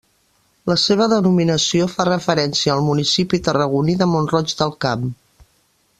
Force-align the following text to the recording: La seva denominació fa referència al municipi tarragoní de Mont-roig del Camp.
La 0.69 0.77
seva 0.83 1.05
denominació 1.11 1.85
fa 1.91 2.07
referència 2.09 2.73
al 2.77 2.83
municipi 2.89 3.43
tarragoní 3.49 3.99
de 4.03 4.11
Mont-roig 4.15 4.57
del 4.63 4.75
Camp. 4.87 5.09